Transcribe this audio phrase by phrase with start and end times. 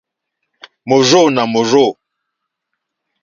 [0.87, 1.85] Mòrzô nà mòrzô.